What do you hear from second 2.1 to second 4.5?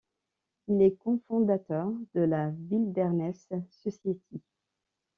de la Wilderness Society.